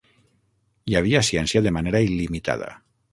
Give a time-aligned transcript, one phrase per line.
[0.91, 2.71] Hi havia ciència de manera il·limitada.